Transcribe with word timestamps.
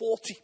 40. 0.00 0.34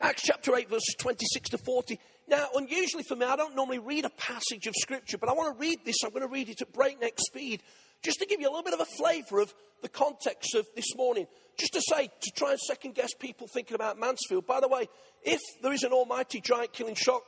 Acts 0.00 0.22
chapter 0.22 0.54
8, 0.54 0.68
verses 0.68 0.94
26 0.98 1.50
to 1.50 1.58
40. 1.58 1.98
Now, 2.28 2.48
unusually 2.54 3.02
for 3.02 3.16
me, 3.16 3.24
I 3.24 3.34
don't 3.34 3.56
normally 3.56 3.78
read 3.78 4.04
a 4.04 4.10
passage 4.10 4.66
of 4.66 4.74
Scripture, 4.76 5.16
but 5.16 5.30
I 5.30 5.32
want 5.32 5.56
to 5.56 5.60
read 5.60 5.80
this. 5.86 5.96
I'm 6.04 6.10
going 6.10 6.22
to 6.22 6.28
read 6.28 6.50
it 6.50 6.60
at 6.60 6.72
breakneck 6.72 7.18
speed 7.18 7.62
just 8.02 8.18
to 8.20 8.26
give 8.26 8.40
you 8.40 8.46
a 8.46 8.50
little 8.50 8.62
bit 8.62 8.74
of 8.74 8.80
a 8.80 8.84
flavour 8.98 9.40
of 9.40 9.52
the 9.82 9.88
context 9.88 10.54
of 10.54 10.66
this 10.76 10.94
morning. 10.96 11.26
Just 11.58 11.72
to 11.72 11.80
say, 11.80 12.08
to 12.08 12.30
try 12.36 12.50
and 12.50 12.60
second 12.60 12.94
guess 12.94 13.14
people 13.18 13.48
thinking 13.48 13.74
about 13.74 13.98
Mansfield. 13.98 14.46
By 14.46 14.60
the 14.60 14.68
way, 14.68 14.88
if 15.24 15.40
there 15.62 15.72
is 15.72 15.82
an 15.82 15.92
almighty 15.92 16.42
giant 16.42 16.74
killing 16.74 16.94
shock 16.94 17.24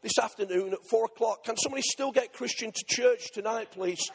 this 0.00 0.18
afternoon 0.22 0.72
at 0.72 0.78
four 0.88 1.06
o'clock, 1.06 1.44
can 1.44 1.56
somebody 1.56 1.82
still 1.82 2.12
get 2.12 2.32
Christian 2.32 2.70
to 2.72 2.84
church 2.86 3.32
tonight, 3.32 3.72
please? 3.72 4.10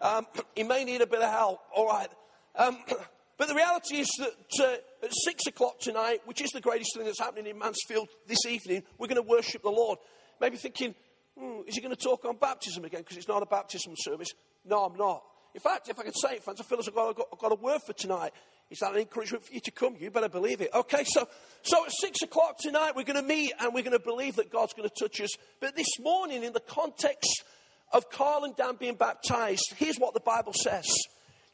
Um, 0.00 0.26
he 0.54 0.62
may 0.62 0.84
need 0.84 1.02
a 1.02 1.06
bit 1.06 1.20
of 1.20 1.30
help. 1.30 1.60
All 1.74 1.88
right. 1.88 2.08
Um, 2.54 2.78
but 3.40 3.48
the 3.48 3.54
reality 3.54 3.96
is 3.96 4.08
that 4.18 4.62
uh, 4.62 5.06
at 5.06 5.14
six 5.24 5.46
o'clock 5.46 5.80
tonight, 5.80 6.20
which 6.26 6.42
is 6.42 6.50
the 6.50 6.60
greatest 6.60 6.90
thing 6.94 7.06
that's 7.06 7.18
happening 7.18 7.46
in 7.46 7.58
Mansfield 7.58 8.10
this 8.26 8.44
evening, 8.44 8.82
we're 8.98 9.06
going 9.06 9.16
to 9.16 9.26
worship 9.26 9.62
the 9.62 9.70
Lord. 9.70 9.98
Maybe 10.42 10.58
thinking, 10.58 10.94
hmm, 11.38 11.60
is 11.66 11.74
he 11.74 11.80
going 11.80 11.96
to 11.96 11.98
talk 11.98 12.26
on 12.26 12.36
baptism 12.36 12.84
again? 12.84 13.00
Because 13.00 13.16
it's 13.16 13.28
not 13.28 13.42
a 13.42 13.46
baptism 13.46 13.94
service. 13.96 14.28
No, 14.66 14.84
I'm 14.84 14.94
not. 14.94 15.22
In 15.54 15.60
fact, 15.62 15.88
if 15.88 15.98
I 15.98 16.02
can 16.02 16.12
say 16.12 16.34
it, 16.34 16.44
friends, 16.44 16.60
I 16.60 16.64
feel 16.64 16.80
as 16.80 16.88
I've 16.88 16.94
got, 16.94 17.08
I've, 17.32 17.38
got, 17.38 17.52
a 17.52 17.54
word 17.54 17.80
for 17.86 17.94
tonight. 17.94 18.34
Is 18.70 18.80
that 18.80 18.92
an 18.92 18.98
encouragement 18.98 19.46
for 19.46 19.54
you 19.54 19.60
to 19.60 19.70
come? 19.70 19.96
You 19.98 20.10
better 20.10 20.28
believe 20.28 20.60
it. 20.60 20.68
Okay, 20.74 21.04
so, 21.06 21.26
so 21.62 21.86
at 21.86 21.92
six 21.98 22.20
o'clock 22.20 22.58
tonight, 22.60 22.92
we're 22.94 23.04
going 23.04 23.22
to 23.22 23.26
meet 23.26 23.54
and 23.58 23.72
we're 23.72 23.84
going 23.84 23.96
to 23.96 24.04
believe 24.04 24.36
that 24.36 24.52
God's 24.52 24.74
going 24.74 24.86
to 24.86 24.94
touch 24.94 25.18
us. 25.22 25.30
But 25.60 25.76
this 25.76 25.98
morning, 25.98 26.44
in 26.44 26.52
the 26.52 26.60
context 26.60 27.42
of 27.90 28.10
Carl 28.10 28.44
and 28.44 28.54
Dan 28.54 28.76
being 28.78 28.96
baptized, 28.96 29.72
here's 29.78 29.96
what 29.96 30.12
the 30.12 30.20
Bible 30.20 30.52
says. 30.52 30.84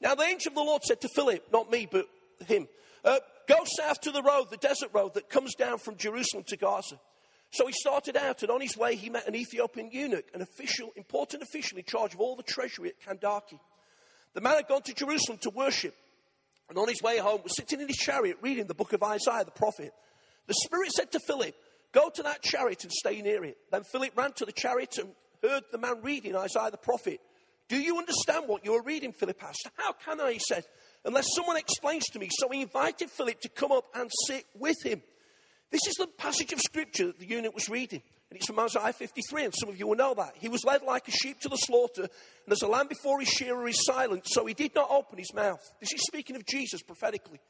Now, 0.00 0.14
the 0.14 0.24
angel 0.24 0.50
of 0.50 0.54
the 0.54 0.62
Lord 0.62 0.82
said 0.84 1.00
to 1.02 1.08
Philip, 1.08 1.46
not 1.52 1.70
me, 1.70 1.88
but 1.90 2.06
him, 2.46 2.68
uh, 3.04 3.18
go 3.48 3.64
south 3.64 4.00
to 4.02 4.10
the 4.10 4.22
road, 4.22 4.50
the 4.50 4.56
desert 4.56 4.90
road 4.92 5.14
that 5.14 5.28
comes 5.30 5.54
down 5.54 5.78
from 5.78 5.96
Jerusalem 5.96 6.44
to 6.48 6.56
Gaza. 6.56 6.98
So 7.50 7.66
he 7.66 7.72
started 7.72 8.16
out, 8.16 8.42
and 8.42 8.50
on 8.50 8.60
his 8.60 8.76
way, 8.76 8.96
he 8.96 9.08
met 9.08 9.26
an 9.26 9.34
Ethiopian 9.34 9.90
eunuch, 9.90 10.26
an 10.34 10.42
official, 10.42 10.90
important 10.96 11.42
official 11.42 11.78
in 11.78 11.84
charge 11.84 12.12
of 12.12 12.20
all 12.20 12.36
the 12.36 12.42
treasury 12.42 12.90
at 12.90 13.00
Kandake. 13.00 13.58
The 14.34 14.40
man 14.40 14.56
had 14.56 14.68
gone 14.68 14.82
to 14.82 14.94
Jerusalem 14.94 15.38
to 15.42 15.50
worship, 15.50 15.94
and 16.68 16.76
on 16.76 16.88
his 16.88 17.00
way 17.02 17.18
home 17.18 17.40
was 17.42 17.56
sitting 17.56 17.80
in 17.80 17.86
his 17.86 17.96
chariot 17.96 18.36
reading 18.42 18.66
the 18.66 18.74
book 18.74 18.92
of 18.92 19.02
Isaiah 19.02 19.44
the 19.44 19.52
prophet. 19.52 19.92
The 20.46 20.54
Spirit 20.64 20.92
said 20.92 21.12
to 21.12 21.20
Philip, 21.20 21.54
Go 21.92 22.10
to 22.10 22.22
that 22.24 22.42
chariot 22.42 22.82
and 22.82 22.92
stay 22.92 23.22
near 23.22 23.44
it. 23.44 23.56
Then 23.70 23.84
Philip 23.84 24.12
ran 24.16 24.32
to 24.32 24.44
the 24.44 24.52
chariot 24.52 24.98
and 24.98 25.08
heard 25.42 25.62
the 25.72 25.78
man 25.78 26.02
reading 26.02 26.36
Isaiah 26.36 26.70
the 26.70 26.76
prophet. 26.76 27.20
Do 27.68 27.80
you 27.80 27.98
understand 27.98 28.44
what 28.46 28.64
you 28.64 28.74
are 28.74 28.82
reading? 28.82 29.12
Philip 29.12 29.42
asked. 29.42 29.68
How 29.76 29.92
can 29.92 30.20
I? 30.20 30.34
He 30.34 30.40
said, 30.48 30.64
unless 31.04 31.26
someone 31.34 31.56
explains 31.56 32.04
to 32.06 32.18
me. 32.18 32.28
So 32.38 32.48
he 32.50 32.62
invited 32.62 33.10
Philip 33.10 33.40
to 33.40 33.48
come 33.48 33.72
up 33.72 33.86
and 33.94 34.10
sit 34.26 34.44
with 34.54 34.76
him. 34.84 35.02
This 35.70 35.86
is 35.88 35.94
the 35.94 36.06
passage 36.06 36.52
of 36.52 36.60
scripture 36.60 37.06
that 37.06 37.18
the 37.18 37.26
eunuch 37.26 37.54
was 37.54 37.68
reading. 37.68 38.02
And 38.30 38.36
it's 38.36 38.46
from 38.46 38.58
Isaiah 38.58 38.92
53, 38.92 39.44
and 39.44 39.54
some 39.54 39.68
of 39.68 39.78
you 39.78 39.86
will 39.86 39.96
know 39.96 40.14
that. 40.14 40.34
He 40.36 40.48
was 40.48 40.64
led 40.64 40.82
like 40.82 41.06
a 41.06 41.12
sheep 41.12 41.40
to 41.40 41.48
the 41.48 41.56
slaughter, 41.56 42.02
and 42.02 42.52
as 42.52 42.62
a 42.62 42.66
lamb 42.66 42.88
before 42.88 43.20
his 43.20 43.28
shearer 43.28 43.68
is 43.68 43.84
silent, 43.84 44.24
so 44.26 44.46
he 44.46 44.54
did 44.54 44.74
not 44.74 44.90
open 44.90 45.18
his 45.18 45.32
mouth. 45.32 45.60
This 45.80 45.92
is 45.92 46.02
speaking 46.06 46.34
of 46.34 46.44
Jesus 46.44 46.82
prophetically. 46.82 47.40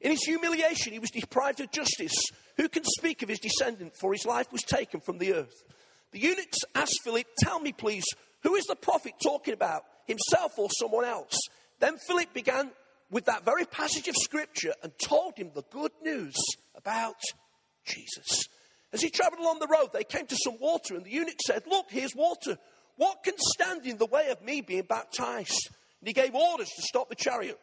In 0.00 0.12
his 0.12 0.22
humiliation, 0.24 0.92
he 0.92 0.98
was 0.98 1.10
deprived 1.10 1.60
of 1.60 1.72
justice. 1.72 2.14
Who 2.56 2.68
can 2.68 2.84
speak 2.84 3.22
of 3.22 3.28
his 3.28 3.40
descendant? 3.40 3.96
For 3.96 4.12
his 4.12 4.24
life 4.24 4.52
was 4.52 4.62
taken 4.62 5.00
from 5.00 5.18
the 5.18 5.34
earth. 5.34 5.64
The 6.12 6.20
eunuchs 6.20 6.58
asked 6.76 7.00
Philip, 7.02 7.26
Tell 7.40 7.58
me, 7.58 7.72
please, 7.72 8.04
who 8.44 8.54
is 8.54 8.64
the 8.66 8.76
prophet 8.76 9.14
talking 9.20 9.54
about, 9.54 9.82
himself 10.06 10.56
or 10.58 10.68
someone 10.70 11.04
else? 11.04 11.36
Then 11.80 11.96
Philip 12.06 12.32
began 12.32 12.70
with 13.10 13.24
that 13.24 13.44
very 13.44 13.64
passage 13.64 14.06
of 14.06 14.14
scripture 14.16 14.74
and 14.82 14.92
told 14.98 15.36
him 15.36 15.50
the 15.54 15.64
good 15.70 15.92
news 16.04 16.34
about 16.76 17.16
Jesus. 17.84 18.44
As 18.92 19.02
he 19.02 19.10
traveled 19.10 19.40
along 19.40 19.58
the 19.58 19.66
road, 19.66 19.88
they 19.92 20.04
came 20.04 20.26
to 20.26 20.36
some 20.44 20.58
water, 20.60 20.94
and 20.94 21.04
the 21.04 21.10
eunuch 21.10 21.40
said, 21.44 21.64
Look, 21.66 21.86
here's 21.90 22.14
water. 22.14 22.56
What 22.96 23.24
can 23.24 23.34
stand 23.38 23.86
in 23.86 23.98
the 23.98 24.06
way 24.06 24.28
of 24.28 24.40
me 24.42 24.60
being 24.60 24.84
baptized? 24.88 25.68
And 26.00 26.06
he 26.06 26.12
gave 26.12 26.34
orders 26.34 26.68
to 26.68 26.82
stop 26.82 27.08
the 27.08 27.16
chariot. 27.16 27.58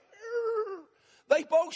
They 1.29 1.44
both. 1.44 1.73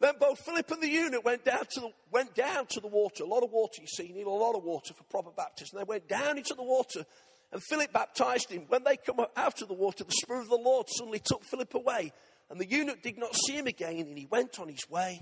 Then 0.00 0.14
both 0.18 0.38
Philip 0.40 0.70
and 0.70 0.82
the 0.82 0.88
eunuch 0.88 1.24
went 1.24 1.44
down, 1.44 1.64
to 1.72 1.80
the, 1.80 1.90
went 2.10 2.34
down 2.34 2.66
to 2.70 2.80
the 2.80 2.88
water. 2.88 3.24
A 3.24 3.26
lot 3.26 3.42
of 3.42 3.50
water, 3.50 3.82
you 3.82 3.86
see. 3.86 4.06
You 4.06 4.14
need 4.14 4.26
a 4.26 4.30
lot 4.30 4.56
of 4.56 4.64
water 4.64 4.94
for 4.94 5.04
proper 5.04 5.30
baptism. 5.36 5.78
They 5.78 5.84
went 5.84 6.08
down 6.08 6.38
into 6.38 6.54
the 6.54 6.62
water 6.62 7.04
and 7.52 7.62
Philip 7.62 7.92
baptized 7.92 8.50
him. 8.50 8.64
When 8.68 8.84
they 8.84 8.96
come 8.96 9.20
out 9.36 9.62
of 9.62 9.68
the 9.68 9.74
water, 9.74 10.04
the 10.04 10.12
Spirit 10.22 10.42
of 10.42 10.48
the 10.48 10.56
Lord 10.56 10.86
suddenly 10.88 11.20
took 11.24 11.44
Philip 11.44 11.74
away, 11.74 12.12
and 12.48 12.60
the 12.60 12.68
eunuch 12.68 13.02
did 13.02 13.18
not 13.18 13.34
see 13.34 13.54
him 13.54 13.66
again, 13.66 13.98
and 13.98 14.16
he 14.16 14.26
went 14.26 14.58
on 14.60 14.68
his 14.68 14.88
way 14.88 15.20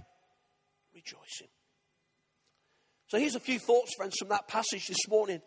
rejoicing. 0.94 1.48
So 3.08 3.18
here's 3.18 3.34
a 3.34 3.40
few 3.40 3.58
thoughts, 3.58 3.94
friends, 3.96 4.16
from 4.18 4.28
that 4.28 4.48
passage 4.48 4.86
this 4.86 5.08
morning. 5.08 5.40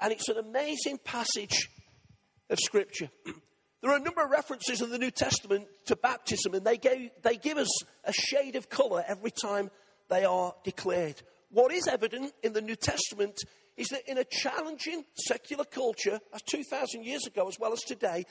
And 0.00 0.12
it's 0.12 0.28
an 0.28 0.38
amazing 0.38 0.98
passage 1.04 1.68
of 2.50 2.58
Scripture. 2.60 3.10
There 3.84 3.92
are 3.92 3.98
a 3.98 4.00
number 4.00 4.24
of 4.24 4.30
references 4.30 4.80
in 4.80 4.88
the 4.88 4.96
New 4.96 5.10
Testament 5.10 5.66
to 5.88 5.94
baptism, 5.94 6.54
and 6.54 6.64
they, 6.64 6.78
gave, 6.78 7.10
they 7.20 7.36
give 7.36 7.58
us 7.58 7.68
a 8.04 8.14
shade 8.14 8.56
of 8.56 8.70
colour 8.70 9.04
every 9.06 9.30
time 9.30 9.70
they 10.08 10.24
are 10.24 10.54
declared. 10.64 11.20
What 11.50 11.70
is 11.70 11.86
evident 11.86 12.32
in 12.42 12.54
the 12.54 12.62
New 12.62 12.76
Testament 12.76 13.38
is 13.76 13.88
that 13.88 14.10
in 14.10 14.16
a 14.16 14.24
challenging 14.24 15.04
secular 15.28 15.66
culture, 15.66 16.18
as 16.32 16.40
2,000 16.40 17.04
years 17.04 17.26
ago 17.26 17.46
as 17.46 17.58
well 17.60 17.74
as 17.74 17.80
today, 17.80 18.24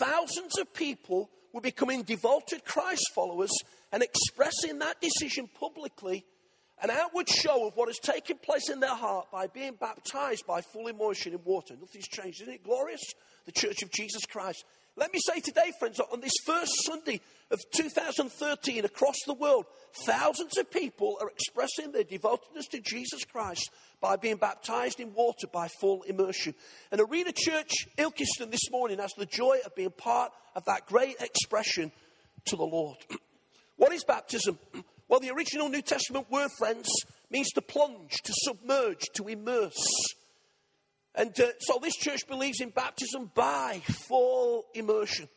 thousands 0.00 0.58
of 0.58 0.74
people 0.74 1.30
were 1.52 1.60
becoming 1.60 2.02
devoted 2.02 2.64
Christ 2.64 3.08
followers 3.14 3.52
and 3.92 4.02
expressing 4.02 4.80
that 4.80 5.00
decision 5.00 5.48
publicly, 5.60 6.24
an 6.82 6.90
outward 6.90 7.28
show 7.28 7.68
of 7.68 7.76
what 7.76 7.88
has 7.88 7.98
taken 7.98 8.36
place 8.38 8.68
in 8.68 8.80
their 8.80 8.96
heart 8.96 9.30
by 9.30 9.46
being 9.46 9.74
baptized 9.80 10.44
by 10.44 10.60
full 10.60 10.88
immersion 10.88 11.34
in 11.34 11.40
water. 11.44 11.74
Nothing's 11.80 12.08
changed. 12.08 12.42
Isn't 12.42 12.54
it 12.54 12.64
glorious? 12.64 13.02
The 13.46 13.52
Church 13.52 13.82
of 13.82 13.92
Jesus 13.92 14.26
Christ. 14.26 14.64
Let 14.98 15.12
me 15.12 15.20
say 15.24 15.38
today, 15.38 15.70
friends, 15.78 16.00
on 16.00 16.20
this 16.20 16.32
first 16.44 16.72
Sunday 16.84 17.20
of 17.52 17.60
2013 17.72 18.84
across 18.84 19.14
the 19.26 19.34
world, 19.34 19.66
thousands 20.04 20.58
of 20.58 20.72
people 20.72 21.16
are 21.20 21.28
expressing 21.28 21.92
their 21.92 22.02
devotedness 22.02 22.66
to 22.72 22.80
Jesus 22.80 23.24
Christ 23.24 23.70
by 24.00 24.16
being 24.16 24.38
baptized 24.38 24.98
in 24.98 25.14
water 25.14 25.46
by 25.46 25.68
full 25.80 26.02
immersion. 26.02 26.52
And 26.90 27.00
Arena 27.00 27.30
Church 27.32 27.70
Ilkeston 27.96 28.50
this 28.50 28.72
morning 28.72 28.98
has 28.98 29.12
the 29.16 29.24
joy 29.24 29.58
of 29.64 29.76
being 29.76 29.92
part 29.92 30.32
of 30.56 30.64
that 30.64 30.86
great 30.86 31.20
expression 31.20 31.92
to 32.46 32.56
the 32.56 32.64
Lord. 32.64 32.98
what 33.76 33.92
is 33.92 34.02
baptism? 34.02 34.58
Well, 35.10 35.20
the 35.20 35.30
original 35.30 35.70
New 35.70 35.80
Testament 35.80 36.30
word, 36.30 36.50
friends, 36.58 36.86
means 37.30 37.48
to 37.52 37.62
plunge, 37.62 38.12
to 38.24 38.32
submerge, 38.44 39.06
to 39.14 39.26
immerse. 39.26 39.74
And 41.18 41.38
uh, 41.40 41.48
so 41.58 41.80
this 41.82 41.96
church 41.96 42.28
believes 42.28 42.60
in 42.60 42.70
baptism 42.70 43.32
by 43.34 43.82
full 44.08 44.66
immersion. 44.72 45.28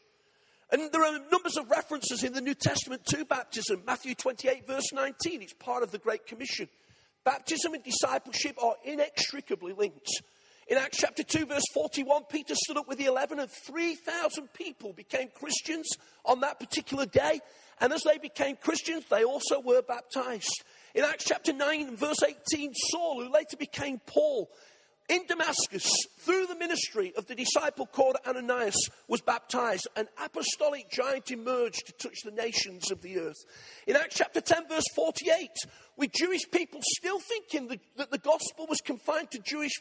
And 0.72 0.92
there 0.92 1.04
are 1.04 1.20
numbers 1.32 1.58
of 1.58 1.72
references 1.72 2.24
in 2.24 2.34
the 2.34 2.40
New 2.40 2.54
Testament 2.54 3.04
to 3.08 3.26
baptism. 3.26 3.82
Matthew 3.86 4.14
28, 4.14 4.68
verse 4.68 4.94
19, 4.94 5.42
it's 5.42 5.54
part 5.54 5.82
of 5.82 5.92
the 5.92 5.98
Great 5.98 6.28
Commission. 6.28 6.70
Baptism 7.24 7.74
and 7.74 7.84
discipleship 7.84 8.58
are 8.64 8.76
inextricably 8.86 9.74
linked. 9.74 10.22
In 10.68 10.78
Acts 10.78 11.00
chapter 11.00 11.24
2, 11.24 11.48
verse 11.48 11.64
41, 11.74 12.26
Peter 12.30 12.54
stood 12.56 12.78
up 12.78 12.88
with 12.88 13.00
the 13.00 13.06
11 13.06 13.40
and 13.40 13.50
3,000 13.50 14.54
people 14.54 14.94
became 14.94 15.30
Christians 15.34 15.90
on 16.24 16.42
that 16.42 16.60
particular 16.60 17.08
day. 17.08 17.42
And 17.82 17.92
as 17.92 18.04
they 18.04 18.20
became 18.20 18.56
Christians, 18.56 19.06
they 19.10 19.24
also 19.24 19.60
were 19.60 19.82
baptized. 19.82 20.64
In 20.94 21.04
Acts 21.04 21.26
chapter 21.26 21.52
9, 21.52 21.96
verse 21.98 22.22
18, 22.24 22.74
Saul, 22.76 23.24
who 23.24 23.34
later 23.34 23.58
became 23.58 24.00
Paul, 24.06 24.50
in 25.12 25.26
Damascus, 25.28 25.92
through 26.20 26.46
the 26.46 26.56
ministry 26.56 27.14
of 27.18 27.28
the 27.28 27.36
disciple 27.36 27.86
called 27.86 28.16
Ananias, 28.26 28.90
was 29.10 29.20
baptized. 29.20 29.86
An 29.98 30.08
apostolic 30.24 30.90
giant 30.90 31.32
emerged 31.32 31.86
to 31.88 32.08
touch 32.08 32.20
the 32.24 32.32
nations 32.32 32.90
of 32.92 33.02
the 33.02 33.20
earth. 33.20 33.36
In 33.88 33.98
Acts 33.98 34.16
chapter 34.16 34.40
10, 34.40 34.70
verse 34.70 34.86
48, 34.96 35.50
with 35.98 36.14
Jewish 36.14 36.50
people 36.50 36.80
still 36.98 37.20
thinking 37.20 37.78
that 37.98 38.10
the 38.10 38.20
gospel 38.20 38.68
was 38.70 38.80
confined 38.80 39.30
to 39.32 39.40
Jewish 39.40 39.74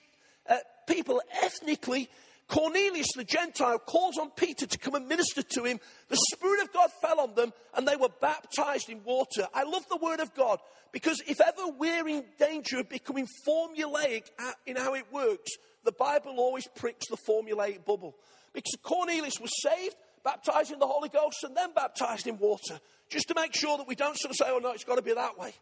uh, 0.49 0.57
people 0.89 1.23
ethnically, 1.45 2.11
Cornelius 2.51 3.07
the 3.15 3.23
Gentile 3.23 3.79
calls 3.79 4.19
on 4.19 4.31
Peter 4.31 4.67
to 4.67 4.79
come 4.79 4.97
and 4.97 5.07
minister 5.07 5.43
to 5.43 5.63
him. 5.63 5.79
The 6.09 6.19
Spirit 6.33 6.63
of 6.63 6.73
God 6.73 6.91
fell 7.01 7.21
on 7.21 7.35
them 7.37 7.53
and 7.75 7.87
they 7.87 7.95
were 7.95 8.09
baptized 8.21 8.91
in 8.91 9.05
water. 9.05 9.47
I 9.55 9.63
love 9.63 9.89
the 9.89 9.97
Word 9.97 10.19
of 10.19 10.35
God 10.35 10.59
because 10.91 11.23
if 11.29 11.41
ever 11.41 11.69
we're 11.79 12.09
in 12.09 12.25
danger 12.41 12.81
of 12.81 12.89
becoming 12.89 13.29
formulaic 13.47 14.25
in 14.67 14.75
how 14.75 14.95
it 14.95 15.05
works, 15.13 15.53
the 15.85 15.93
Bible 15.93 16.35
always 16.39 16.67
pricks 16.75 17.07
the 17.09 17.17
formulaic 17.17 17.85
bubble. 17.85 18.17
Because 18.53 18.77
Cornelius 18.83 19.39
was 19.41 19.53
saved, 19.63 19.95
baptized 20.25 20.73
in 20.73 20.81
the 20.81 20.89
Holy 20.89 21.09
Ghost, 21.09 21.45
and 21.45 21.57
then 21.57 21.73
baptized 21.73 22.27
in 22.27 22.37
water. 22.37 22.81
Just 23.09 23.29
to 23.29 23.35
make 23.37 23.55
sure 23.55 23.79
that 23.79 23.87
we 23.87 23.95
don't 23.95 24.19
sort 24.19 24.31
of 24.33 24.37
say, 24.37 24.47
oh 24.49 24.59
no, 24.59 24.73
it's 24.73 24.83
got 24.83 24.97
to 24.97 25.03
be 25.03 25.15
that 25.15 25.39
way. 25.39 25.55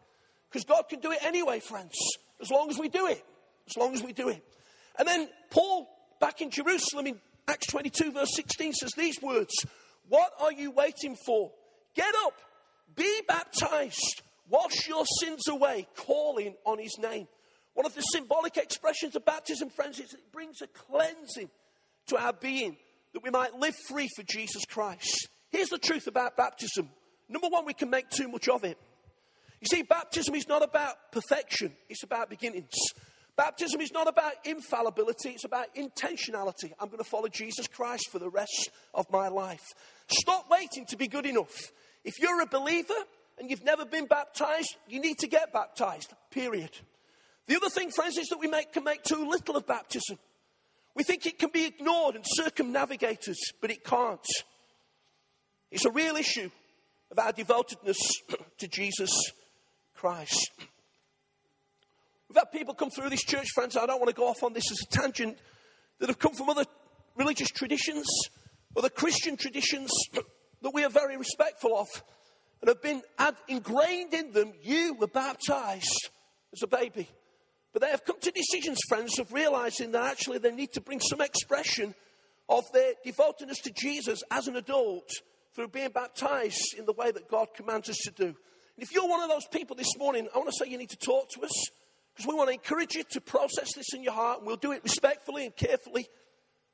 Because 0.49 0.65
God 0.65 0.85
can 0.89 1.01
do 1.01 1.11
it 1.11 1.19
anyway, 1.21 1.59
friends, 1.59 1.93
as 2.41 2.49
long 2.49 2.71
as 2.71 2.79
we 2.79 2.89
do 2.89 3.05
it. 3.05 3.23
As 3.69 3.77
long 3.77 3.93
as 3.93 4.01
we 4.01 4.11
do 4.11 4.29
it. 4.29 4.43
And 4.97 5.07
then 5.07 5.29
Paul 5.51 5.87
back 6.19 6.41
in 6.41 6.49
Jerusalem 6.49 7.07
in 7.07 7.19
Acts 7.47 7.67
22, 7.67 8.11
verse 8.11 8.29
16 8.35 8.73
says 8.73 8.91
these 8.97 9.21
words 9.21 9.53
What 10.07 10.31
are 10.39 10.51
you 10.51 10.71
waiting 10.71 11.15
for? 11.25 11.51
Get 11.95 12.13
up, 12.25 12.33
be 12.95 13.21
baptized, 13.27 14.21
wash 14.47 14.87
your 14.87 15.05
sins 15.21 15.47
away, 15.47 15.87
calling 15.95 16.55
on 16.65 16.79
his 16.79 16.97
name. 16.99 17.27
One 17.73 17.85
of 17.85 17.95
the 17.95 18.01
symbolic 18.01 18.57
expressions 18.57 19.15
of 19.15 19.25
baptism, 19.25 19.69
friends, 19.69 19.99
is 19.99 20.13
it 20.13 20.31
brings 20.31 20.61
a 20.61 20.67
cleansing 20.67 21.49
to 22.07 22.17
our 22.17 22.33
being 22.33 22.77
that 23.13 23.23
we 23.23 23.29
might 23.29 23.55
live 23.55 23.75
free 23.87 24.09
for 24.15 24.23
Jesus 24.23 24.63
Christ. 24.65 25.29
Here's 25.49 25.69
the 25.69 25.77
truth 25.77 26.07
about 26.07 26.37
baptism. 26.37 26.89
Number 27.27 27.47
one, 27.47 27.65
we 27.65 27.73
can 27.73 27.89
make 27.89 28.09
too 28.09 28.27
much 28.27 28.47
of 28.47 28.63
it. 28.63 28.77
You 29.61 29.67
see, 29.67 29.81
baptism 29.83 30.35
is 30.35 30.47
not 30.47 30.63
about 30.63 31.11
perfection, 31.11 31.75
it's 31.89 32.03
about 32.03 32.29
beginnings. 32.29 32.73
Baptism 33.39 33.79
is 33.79 33.93
not 33.93 34.09
about 34.09 34.33
infallibility, 34.43 35.29
it's 35.29 35.45
about 35.45 35.73
intentionality. 35.73 36.73
I'm 36.77 36.87
going 36.87 36.97
to 36.97 37.09
follow 37.09 37.29
Jesus 37.29 37.67
Christ 37.67 38.09
for 38.11 38.19
the 38.19 38.29
rest 38.29 38.69
of 38.93 39.09
my 39.13 39.29
life. 39.29 39.63
Stop 40.09 40.47
waiting 40.51 40.85
to 40.87 40.97
be 40.97 41.07
good 41.07 41.25
enough. 41.25 41.71
If 42.03 42.19
you're 42.19 42.41
a 42.41 42.45
believer 42.45 43.01
and 43.37 43.49
you've 43.49 43.63
never 43.63 43.85
been 43.85 44.07
baptized, 44.07 44.75
you 44.89 44.99
need 44.99 45.19
to 45.19 45.27
get 45.27 45.53
baptized, 45.53 46.11
period. 46.31 46.71
The 47.47 47.55
other 47.55 47.69
thing, 47.69 47.91
friends, 47.91 48.17
is 48.17 48.27
that 48.27 48.39
we 48.41 48.47
make, 48.47 48.73
can 48.73 48.83
make 48.83 49.03
too 49.03 49.29
little 49.29 49.55
of 49.55 49.65
baptism. 49.65 50.19
We 50.93 51.03
think 51.03 51.25
it 51.25 51.39
can 51.39 51.51
be 51.53 51.63
ignored 51.63 52.15
and 52.15 52.25
circumnavigated, 52.27 53.37
but 53.61 53.71
it 53.71 53.85
can't. 53.85 54.27
It's 55.71 55.85
a 55.85 55.91
real 55.91 56.17
issue 56.17 56.51
of 57.09 57.17
our 57.17 57.31
devotedness 57.31 57.99
to 58.57 58.67
Jesus 58.67 59.31
Christ. 59.95 60.51
We've 62.29 62.37
had 62.37 62.51
people 62.51 62.75
come 62.75 62.91
through 62.91 63.09
this 63.09 63.23
church, 63.23 63.47
friends. 63.55 63.75
I 63.75 63.87
don't 63.87 63.99
want 63.99 64.09
to 64.09 64.15
go 64.15 64.27
off 64.27 64.43
on 64.43 64.53
this 64.53 64.71
as 64.71 64.81
a 64.81 64.85
tangent, 64.85 65.39
that 65.99 66.09
have 66.09 66.19
come 66.19 66.33
from 66.33 66.49
other 66.49 66.65
religious 67.15 67.49
traditions, 67.49 68.07
other 68.77 68.89
Christian 68.89 69.35
traditions 69.35 69.89
that 70.13 70.73
we 70.73 70.83
are 70.83 70.89
very 70.89 71.17
respectful 71.17 71.75
of, 71.77 71.87
and 72.61 72.69
have 72.69 72.81
been 72.81 73.01
ingrained 73.47 74.13
in 74.13 74.31
them. 74.31 74.53
You 74.61 74.93
were 74.93 75.07
baptized 75.07 76.09
as 76.53 76.61
a 76.63 76.67
baby. 76.67 77.09
But 77.73 77.81
they 77.81 77.89
have 77.89 78.05
come 78.05 78.19
to 78.19 78.31
decisions, 78.31 78.79
friends, 78.87 79.19
of 79.19 79.33
realizing 79.33 79.91
that 79.91 80.05
actually 80.05 80.37
they 80.37 80.51
need 80.51 80.73
to 80.73 80.81
bring 80.81 80.99
some 80.99 81.21
expression 81.21 81.95
of 82.47 82.63
their 82.73 82.93
devotedness 83.03 83.59
to 83.61 83.71
Jesus 83.71 84.21
as 84.31 84.47
an 84.47 84.55
adult 84.55 85.09
through 85.55 85.67
being 85.69 85.89
baptized 85.89 86.75
in 86.77 86.85
the 86.85 86.93
way 86.93 87.11
that 87.11 87.27
God 87.27 87.47
commands 87.55 87.89
us 87.89 87.97
to 88.05 88.11
do. 88.11 88.25
And 88.25 88.35
if 88.77 88.91
you're 88.91 89.07
one 89.07 89.21
of 89.21 89.29
those 89.29 89.45
people 89.51 89.75
this 89.75 89.97
morning, 89.97 90.27
I 90.33 90.37
want 90.37 90.49
to 90.49 90.55
say 90.55 90.71
you 90.71 90.77
need 90.77 90.89
to 90.91 90.97
talk 90.97 91.29
to 91.31 91.41
us 91.41 91.69
because 92.19 92.33
we 92.33 92.35
want 92.35 92.49
to 92.49 92.53
encourage 92.53 92.95
you 92.95 93.03
to 93.11 93.21
process 93.21 93.73
this 93.75 93.93
in 93.93 94.03
your 94.03 94.11
heart. 94.11 94.39
And 94.39 94.47
we'll 94.47 94.57
do 94.57 94.73
it 94.73 94.83
respectfully 94.83 95.45
and 95.45 95.55
carefully, 95.55 96.05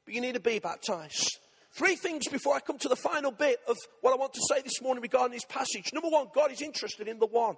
but 0.03 0.15
you 0.15 0.19
need 0.19 0.33
to 0.33 0.39
be 0.39 0.57
baptized. 0.57 1.39
Three 1.71 1.95
things 1.95 2.27
before 2.27 2.55
I 2.55 2.61
come 2.61 2.79
to 2.79 2.89
the 2.89 2.95
final 2.95 3.29
bit 3.29 3.59
of 3.67 3.77
what 4.01 4.11
I 4.11 4.15
want 4.15 4.33
to 4.33 4.41
say 4.49 4.63
this 4.63 4.81
morning 4.81 5.03
regarding 5.03 5.33
this 5.33 5.45
passage. 5.45 5.93
Number 5.93 6.09
one, 6.09 6.29
God 6.33 6.51
is 6.51 6.63
interested 6.63 7.07
in 7.07 7.19
the 7.19 7.27
one. 7.27 7.57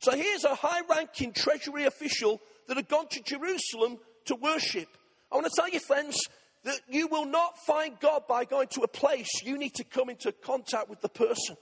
So 0.00 0.10
here's 0.16 0.42
a 0.42 0.56
high 0.56 0.80
ranking 0.90 1.32
treasury 1.32 1.84
official 1.84 2.40
that 2.66 2.76
had 2.76 2.88
gone 2.88 3.06
to 3.10 3.22
Jerusalem 3.22 3.98
to 4.24 4.34
worship. 4.34 4.88
I 5.30 5.36
want 5.36 5.46
to 5.46 5.52
tell 5.54 5.68
you, 5.68 5.78
friends, 5.78 6.18
that 6.64 6.80
you 6.88 7.06
will 7.06 7.26
not 7.26 7.58
find 7.64 7.96
God 8.00 8.22
by 8.28 8.44
going 8.44 8.66
to 8.72 8.80
a 8.80 8.88
place. 8.88 9.30
You 9.44 9.56
need 9.56 9.74
to 9.74 9.84
come 9.84 10.10
into 10.10 10.32
contact 10.32 10.90
with 10.90 11.00
the 11.00 11.08
person. 11.08 11.56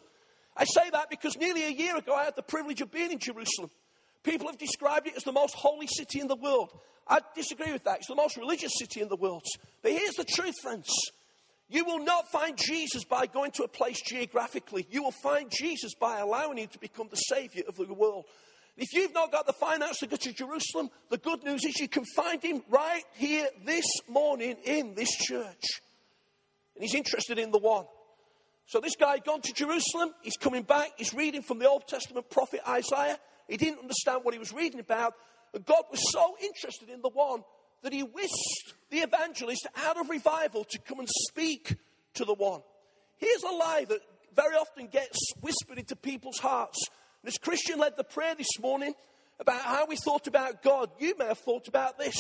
I 0.57 0.65
say 0.65 0.89
that 0.91 1.11
because 1.11 1.37
nearly 1.37 1.65
a 1.65 1.71
year 1.71 1.99
ago 1.99 2.15
I 2.15 2.25
had 2.25 2.37
the 2.37 2.43
privilege 2.43 2.81
of 2.81 2.91
being 2.91 3.13
in 3.13 3.19
Jerusalem. 3.19 3.71
People 4.23 4.49
have 4.49 4.59
described 4.59 5.07
it 5.07 5.17
as 5.17 5.25
the 5.25 5.33
most 5.33 5.55
holy 5.55 5.87
city 5.87 6.21
in 6.21 6.29
the 6.29 6.37
world. 6.37 6.71
I 7.09 7.21
disagree 7.35 7.73
with 7.73 7.85
that. 7.85 7.99
It's 7.99 8.09
the 8.09 8.15
most 8.15 8.37
religious 8.37 8.73
city 8.79 9.01
in 9.01 9.09
the 9.09 9.17
world. 9.17 9.45
But 9.83 9.93
here's 9.93 10.15
the 10.15 10.25
truth, 10.25 10.55
friends. 10.63 10.89
You 11.69 11.85
will 11.85 12.05
not 12.05 12.31
find 12.31 12.59
Jesus 12.59 13.05
by 13.05 13.27
going 13.27 13.53
to 13.53 13.63
a 13.63 13.69
place 13.69 14.01
geographically. 14.03 14.87
You 14.91 15.05
will 15.05 15.15
find 15.23 15.51
Jesus 15.51 15.95
by 15.95 16.19
allowing 16.19 16.59
him 16.59 16.69
to 16.69 16.79
become 16.79 17.09
the 17.09 17.17
Savior 17.17 17.63
of 17.69 17.77
the 17.77 17.95
world. 17.95 18.25
If 18.77 18.93
you've 18.93 19.15
not 19.15 19.31
got 19.31 19.47
the 19.47 19.53
finance 19.53 19.99
to 19.99 20.07
go 20.07 20.17
to 20.17 20.33
Jerusalem, 20.33 20.91
the 21.11 21.19
good 21.19 21.45
news 21.45 21.65
is 21.65 21.79
you 21.79 21.89
can 21.89 22.05
find 22.17 22.43
him 22.43 22.63
right 22.71 23.03
here 23.15 23.47
this 23.65 23.85
morning 24.09 24.57
in 24.65 24.95
this 24.95 25.11
church. 25.11 25.65
And 26.75 26.83
he's 26.83 26.95
interested 26.95 27.39
in 27.39 27.51
the 27.51 27.59
one. 27.59 27.85
So 28.67 28.81
this 28.81 28.97
guy 28.97 29.13
had 29.13 29.25
gone 29.25 29.43
to 29.43 29.53
Jerusalem, 29.53 30.13
he's 30.23 30.37
coming 30.37 30.63
back, 30.63 30.91
he's 30.97 31.13
reading 31.13 31.43
from 31.43 31.59
the 31.59 31.69
Old 31.69 31.89
Testament 31.89 32.31
prophet 32.31 32.61
Isaiah. 32.67 33.19
He 33.51 33.57
didn't 33.57 33.81
understand 33.81 34.21
what 34.23 34.33
he 34.33 34.39
was 34.39 34.53
reading 34.53 34.79
about. 34.79 35.15
And 35.53 35.67
God 35.67 35.83
was 35.91 36.01
so 36.13 36.37
interested 36.41 36.89
in 36.89 37.03
the 37.03 37.11
one 37.11 37.43
that 37.83 37.93
he 37.93 38.05
whisked 38.05 38.75
the 38.91 38.99
evangelist 38.99 39.67
out 39.77 39.99
of 39.99 40.09
revival 40.09 40.65
to 40.71 40.79
come 40.79 41.01
and 41.01 41.09
speak 41.29 41.75
to 42.15 42.25
the 42.25 42.35
one. 42.35 42.61
Here's 43.17 43.43
a 43.43 43.51
lie 43.51 43.87
that 43.89 44.01
very 44.37 44.55
often 44.55 44.87
gets 44.87 45.19
whispered 45.41 45.79
into 45.79 45.97
people's 45.97 46.39
hearts. 46.39 46.79
And 47.25 47.41
Christian 47.43 47.81
led 47.81 47.97
the 47.97 48.05
prayer 48.05 48.37
this 48.37 48.61
morning 48.61 48.95
about 49.41 49.63
how 49.63 49.87
we 49.87 49.97
thought 49.97 50.29
about 50.29 50.63
God, 50.63 50.91
you 51.01 51.17
may 51.19 51.27
have 51.27 51.39
thought 51.39 51.67
about 51.67 51.99
this. 51.99 52.15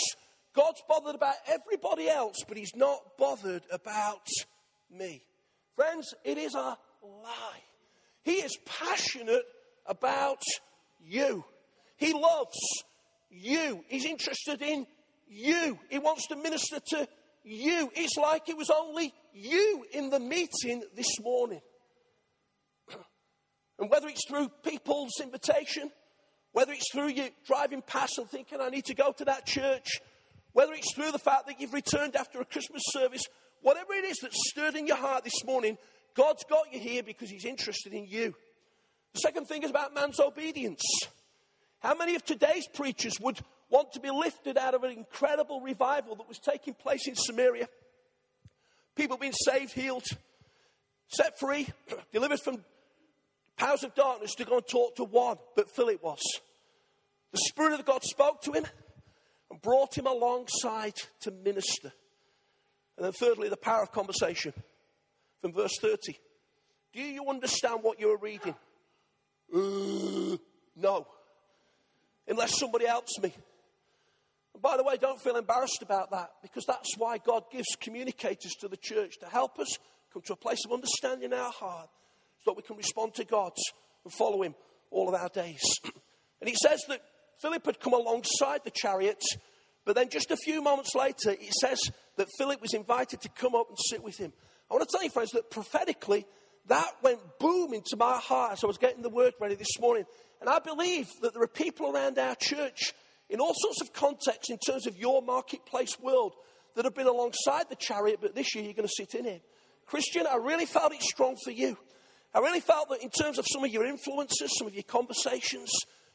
God's 0.52 0.82
bothered 0.88 1.14
about 1.14 1.36
everybody 1.46 2.08
else, 2.08 2.38
but 2.48 2.56
he's 2.56 2.74
not 2.74 2.98
bothered 3.16 3.62
about 3.70 4.26
me. 4.90 5.22
Friends, 5.76 6.12
it 6.24 6.38
is 6.38 6.56
a 6.56 6.76
lie. 7.02 7.62
He 8.24 8.32
is 8.32 8.58
passionate 8.66 9.44
about 9.86 10.42
you. 11.04 11.44
He 11.96 12.12
loves 12.12 12.58
you. 13.30 13.84
He's 13.88 14.04
interested 14.04 14.62
in 14.62 14.86
you. 15.28 15.78
He 15.88 15.98
wants 15.98 16.26
to 16.28 16.36
minister 16.36 16.80
to 16.88 17.08
you. 17.44 17.90
It's 17.94 18.16
like 18.16 18.48
it 18.48 18.56
was 18.56 18.70
only 18.70 19.12
you 19.32 19.84
in 19.92 20.10
the 20.10 20.20
meeting 20.20 20.82
this 20.96 21.20
morning. 21.20 21.60
And 23.78 23.90
whether 23.90 24.08
it's 24.08 24.28
through 24.28 24.50
people's 24.62 25.20
invitation, 25.22 25.90
whether 26.52 26.72
it's 26.72 26.92
through 26.92 27.08
you 27.08 27.30
driving 27.46 27.82
past 27.82 28.18
and 28.18 28.28
thinking, 28.28 28.60
I 28.60 28.68
need 28.68 28.84
to 28.86 28.94
go 28.94 29.12
to 29.12 29.24
that 29.26 29.46
church, 29.46 30.00
whether 30.52 30.74
it's 30.74 30.94
through 30.94 31.12
the 31.12 31.18
fact 31.18 31.46
that 31.46 31.60
you've 31.60 31.72
returned 31.72 32.16
after 32.16 32.40
a 32.40 32.44
Christmas 32.44 32.82
service, 32.88 33.22
whatever 33.62 33.94
it 33.94 34.04
is 34.04 34.18
that's 34.20 34.36
stirred 34.50 34.74
in 34.74 34.86
your 34.86 34.96
heart 34.96 35.24
this 35.24 35.44
morning, 35.44 35.78
God's 36.14 36.44
got 36.44 36.72
you 36.72 36.80
here 36.80 37.02
because 37.02 37.30
He's 37.30 37.44
interested 37.44 37.92
in 37.92 38.06
you. 38.06 38.34
The 39.14 39.20
second 39.20 39.46
thing 39.46 39.62
is 39.62 39.70
about 39.70 39.94
man's 39.94 40.20
obedience. 40.20 40.82
How 41.80 41.94
many 41.94 42.14
of 42.14 42.24
today's 42.24 42.66
preachers 42.68 43.18
would 43.20 43.40
want 43.70 43.92
to 43.92 44.00
be 44.00 44.10
lifted 44.10 44.58
out 44.58 44.74
of 44.74 44.84
an 44.84 44.90
incredible 44.90 45.60
revival 45.60 46.16
that 46.16 46.28
was 46.28 46.38
taking 46.38 46.74
place 46.74 47.06
in 47.06 47.14
Samaria. 47.14 47.68
People 48.96 49.16
being 49.16 49.32
saved, 49.32 49.72
healed, 49.72 50.04
set 51.08 51.38
free, 51.38 51.68
delivered 52.12 52.40
from 52.40 52.62
powers 53.56 53.84
of 53.84 53.94
darkness 53.94 54.34
to 54.34 54.44
go 54.44 54.56
and 54.56 54.66
talk 54.66 54.96
to 54.96 55.04
one, 55.04 55.38
but 55.54 55.70
Philip 55.70 56.02
was. 56.02 56.20
The 57.32 57.38
Spirit 57.48 57.78
of 57.78 57.86
God 57.86 58.02
spoke 58.02 58.42
to 58.42 58.52
him 58.52 58.66
and 59.50 59.62
brought 59.62 59.96
him 59.96 60.06
alongside 60.06 60.94
to 61.20 61.30
minister. 61.30 61.92
And 62.96 63.06
then, 63.06 63.12
thirdly, 63.12 63.48
the 63.48 63.56
power 63.56 63.82
of 63.82 63.92
conversation 63.92 64.52
from 65.40 65.52
verse 65.52 65.78
30. 65.80 66.18
Do 66.92 67.00
you 67.00 67.28
understand 67.28 67.82
what 67.82 68.00
you're 68.00 68.18
reading? 68.18 68.56
Uh, 69.54 70.36
no. 70.76 71.06
Unless 72.28 72.58
somebody 72.58 72.86
helps 72.86 73.18
me. 73.20 73.34
And 74.54 74.62
by 74.62 74.76
the 74.76 74.84
way, 74.84 74.96
don't 75.00 75.20
feel 75.20 75.36
embarrassed 75.36 75.82
about 75.82 76.10
that 76.10 76.30
because 76.42 76.64
that's 76.66 76.96
why 76.96 77.18
God 77.18 77.44
gives 77.50 77.68
communicators 77.80 78.52
to 78.60 78.68
the 78.68 78.76
church 78.76 79.18
to 79.20 79.26
help 79.26 79.58
us 79.58 79.68
come 80.12 80.22
to 80.22 80.32
a 80.32 80.36
place 80.36 80.60
of 80.66 80.72
understanding 80.72 81.32
our 81.32 81.52
heart 81.52 81.88
so 82.44 82.50
that 82.50 82.56
we 82.56 82.62
can 82.62 82.76
respond 82.76 83.14
to 83.14 83.24
God 83.24 83.52
and 84.04 84.12
follow 84.12 84.42
Him 84.42 84.54
all 84.90 85.08
of 85.08 85.14
our 85.14 85.28
days. 85.28 85.62
And 86.40 86.48
he 86.48 86.56
says 86.56 86.80
that 86.88 87.02
Philip 87.42 87.66
had 87.66 87.80
come 87.80 87.92
alongside 87.92 88.62
the 88.64 88.70
chariot, 88.70 89.20
but 89.84 89.94
then 89.94 90.08
just 90.08 90.30
a 90.30 90.36
few 90.36 90.62
moments 90.62 90.94
later, 90.94 91.32
it 91.32 91.52
says 91.60 91.78
that 92.16 92.28
Philip 92.38 92.62
was 92.62 92.72
invited 92.72 93.20
to 93.20 93.28
come 93.28 93.54
up 93.54 93.68
and 93.68 93.76
sit 93.78 94.02
with 94.02 94.16
him. 94.16 94.32
I 94.70 94.74
want 94.74 94.88
to 94.88 94.90
tell 94.90 95.04
you, 95.04 95.10
friends, 95.10 95.32
that 95.32 95.50
prophetically, 95.50 96.26
that 96.68 96.92
went 97.02 97.20
boom 97.38 97.72
into 97.72 97.96
my 97.96 98.16
heart 98.16 98.52
as 98.52 98.64
I 98.64 98.66
was 98.66 98.78
getting 98.78 99.02
the 99.02 99.08
word 99.08 99.34
ready 99.40 99.54
this 99.54 99.78
morning. 99.80 100.04
And 100.40 100.48
I 100.48 100.58
believe 100.58 101.06
that 101.22 101.34
there 101.34 101.42
are 101.42 101.48
people 101.48 101.94
around 101.94 102.18
our 102.18 102.34
church 102.34 102.94
in 103.28 103.40
all 103.40 103.54
sorts 103.54 103.80
of 103.80 103.92
contexts 103.92 104.50
in 104.50 104.58
terms 104.58 104.86
of 104.86 104.96
your 104.96 105.22
marketplace 105.22 105.98
world 106.00 106.34
that 106.74 106.84
have 106.84 106.94
been 106.94 107.06
alongside 107.06 107.68
the 107.68 107.76
chariot, 107.76 108.18
but 108.20 108.34
this 108.34 108.54
year 108.54 108.64
you're 108.64 108.74
going 108.74 108.88
to 108.88 108.94
sit 108.94 109.14
in 109.14 109.26
it. 109.26 109.42
Christian, 109.86 110.26
I 110.26 110.36
really 110.36 110.66
felt 110.66 110.94
it 110.94 111.02
strong 111.02 111.36
for 111.44 111.50
you. 111.50 111.76
I 112.32 112.38
really 112.38 112.60
felt 112.60 112.90
that 112.90 113.02
in 113.02 113.10
terms 113.10 113.38
of 113.38 113.46
some 113.50 113.64
of 113.64 113.70
your 113.70 113.84
influences, 113.84 114.56
some 114.56 114.68
of 114.68 114.74
your 114.74 114.84
conversations, 114.84 115.70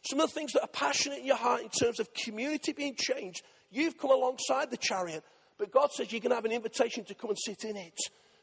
some 0.09 0.19
of 0.19 0.29
the 0.29 0.33
things 0.33 0.53
that 0.53 0.61
are 0.61 0.67
passionate 0.67 1.19
in 1.19 1.25
your 1.25 1.35
heart 1.35 1.61
in 1.61 1.69
terms 1.69 1.99
of 1.99 2.13
community 2.13 2.71
being 2.71 2.95
changed, 2.97 3.43
you've 3.69 3.97
come 3.97 4.11
alongside 4.11 4.71
the 4.71 4.77
chariot. 4.77 5.23
But 5.57 5.71
God 5.71 5.91
says 5.91 6.11
you're 6.11 6.21
going 6.21 6.29
to 6.29 6.35
have 6.35 6.45
an 6.45 6.51
invitation 6.51 7.03
to 7.05 7.15
come 7.15 7.31
and 7.31 7.39
sit 7.39 7.65
in 7.65 7.75
it. 7.75 7.97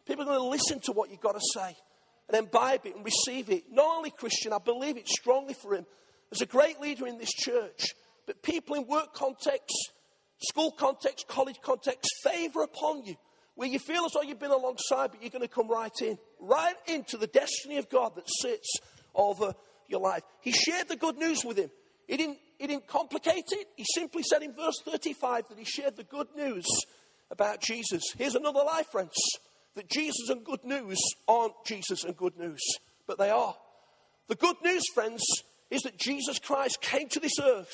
People 0.06 0.24
are 0.24 0.26
going 0.26 0.38
to 0.38 0.44
listen 0.44 0.80
to 0.80 0.92
what 0.92 1.10
you've 1.10 1.20
got 1.20 1.32
to 1.32 1.40
say 1.54 1.76
and 2.28 2.36
imbibe 2.36 2.86
it 2.86 2.96
and 2.96 3.04
receive 3.04 3.50
it. 3.50 3.64
Not 3.70 3.96
only 3.96 4.10
Christian, 4.10 4.52
I 4.52 4.58
believe 4.58 4.96
it 4.96 5.08
strongly 5.08 5.54
for 5.54 5.74
him. 5.74 5.86
As 6.30 6.40
a 6.40 6.46
great 6.46 6.80
leader 6.80 7.06
in 7.06 7.18
this 7.18 7.32
church, 7.32 7.94
but 8.26 8.42
people 8.42 8.76
in 8.76 8.86
work 8.86 9.12
contexts, 9.12 9.90
school 10.40 10.72
context, 10.72 11.28
college 11.28 11.60
context, 11.62 12.10
favor 12.24 12.62
upon 12.62 13.04
you, 13.04 13.16
where 13.54 13.68
you 13.68 13.78
feel 13.78 14.04
as 14.06 14.12
though 14.12 14.22
you've 14.22 14.38
been 14.38 14.50
alongside, 14.50 15.10
but 15.10 15.20
you're 15.20 15.30
going 15.30 15.42
to 15.42 15.48
come 15.48 15.68
right 15.68 15.92
in, 16.00 16.16
right 16.40 16.76
into 16.86 17.18
the 17.18 17.26
destiny 17.26 17.76
of 17.76 17.90
God 17.90 18.14
that 18.16 18.28
sits 18.28 18.78
over 19.14 19.52
your 19.88 20.00
life. 20.00 20.22
He 20.40 20.52
shared 20.52 20.88
the 20.88 20.96
good 20.96 21.18
news 21.18 21.44
with 21.44 21.58
him. 21.58 21.70
He 22.08 22.16
didn't, 22.16 22.38
he 22.58 22.66
didn't 22.66 22.86
complicate 22.86 23.44
it. 23.50 23.68
He 23.76 23.84
simply 23.94 24.22
said 24.22 24.42
in 24.42 24.54
verse 24.54 24.80
35 24.84 25.48
that 25.48 25.58
he 25.58 25.64
shared 25.64 25.96
the 25.96 26.04
good 26.04 26.28
news 26.34 26.64
about 27.30 27.60
Jesus. 27.60 28.02
Here's 28.16 28.34
another 28.34 28.62
life, 28.64 28.86
friends 28.90 29.12
that 29.74 29.88
Jesus 29.88 30.28
and 30.28 30.44
good 30.44 30.64
news 30.64 30.98
aren't 31.26 31.54
Jesus 31.64 32.04
and 32.04 32.16
good 32.16 32.38
news, 32.38 32.60
but 33.06 33.18
they 33.18 33.30
are. 33.30 33.56
The 34.28 34.34
good 34.34 34.56
news, 34.62 34.84
friends, 34.94 35.22
is 35.70 35.82
that 35.82 35.98
Jesus 35.98 36.38
Christ 36.38 36.80
came 36.80 37.08
to 37.08 37.20
this 37.20 37.38
earth 37.42 37.72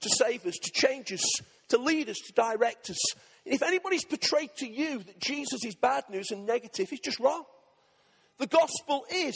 to 0.00 0.08
save 0.08 0.46
us, 0.46 0.54
to 0.62 0.70
change 0.72 1.12
us, 1.12 1.24
to 1.68 1.78
lead 1.78 2.08
us, 2.08 2.18
to 2.26 2.32
direct 2.32 2.90
us. 2.90 3.14
And 3.44 3.54
if 3.54 3.62
anybody's 3.62 4.04
portrayed 4.04 4.50
to 4.58 4.66
you 4.66 4.98
that 4.98 5.20
Jesus 5.20 5.64
is 5.64 5.74
bad 5.74 6.04
news 6.10 6.30
and 6.30 6.46
negative, 6.46 6.88
he's 6.90 7.00
just 7.00 7.20
wrong. 7.20 7.44
The 8.38 8.46
gospel 8.46 9.04
is 9.12 9.34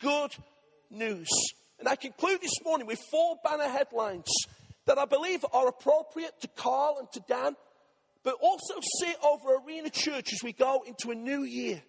good 0.00 0.32
news. 0.90 1.28
And 1.78 1.88
I 1.88 1.96
conclude 1.96 2.40
this 2.40 2.62
morning 2.64 2.86
with 2.86 2.98
four 3.10 3.36
banner 3.44 3.68
headlines 3.68 4.28
that 4.86 4.98
I 4.98 5.04
believe 5.04 5.44
are 5.52 5.68
appropriate 5.68 6.40
to 6.40 6.48
Carl 6.48 6.96
and 6.98 7.12
to 7.12 7.20
Dan, 7.28 7.54
but 8.22 8.34
also 8.40 8.74
sit 9.00 9.16
over 9.22 9.56
Arena 9.64 9.90
Church 9.90 10.32
as 10.32 10.42
we 10.42 10.52
go 10.52 10.82
into 10.86 11.10
a 11.10 11.14
new 11.14 11.42
year 11.42 11.82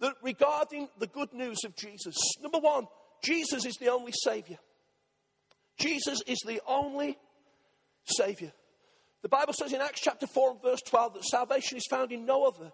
that 0.00 0.14
regarding 0.22 0.88
the 0.98 1.06
good 1.06 1.32
news 1.32 1.58
of 1.64 1.76
Jesus. 1.76 2.16
Number 2.40 2.58
one, 2.58 2.86
Jesus 3.22 3.66
is 3.66 3.76
the 3.80 3.88
only 3.88 4.12
Savior. 4.24 4.58
Jesus 5.78 6.20
is 6.26 6.38
the 6.46 6.60
only 6.66 7.18
Savior. 8.04 8.52
The 9.22 9.28
Bible 9.28 9.52
says 9.52 9.72
in 9.72 9.80
Acts 9.80 10.00
chapter 10.00 10.26
4 10.26 10.52
and 10.52 10.62
verse 10.62 10.80
12 10.86 11.14
that 11.14 11.24
salvation 11.24 11.76
is 11.76 11.86
found 11.90 12.12
in 12.12 12.24
no 12.24 12.44
other 12.44 12.72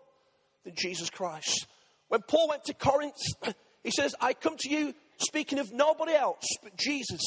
than 0.64 0.74
Jesus 0.76 1.10
Christ. 1.10 1.66
When 2.08 2.22
Paul 2.22 2.48
went 2.48 2.64
to 2.64 2.74
Corinth, 2.74 3.16
he 3.82 3.90
says, 3.90 4.14
I 4.20 4.32
come 4.32 4.56
to 4.58 4.70
you 4.70 4.94
speaking 5.18 5.58
of 5.58 5.72
nobody 5.72 6.12
else 6.14 6.46
but 6.62 6.76
Jesus 6.76 7.22